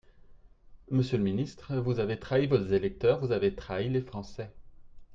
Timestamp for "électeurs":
2.57-3.19